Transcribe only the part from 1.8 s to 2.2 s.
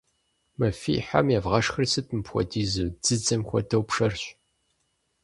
сыт